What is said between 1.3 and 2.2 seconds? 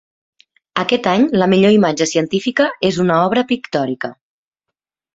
la millor imatge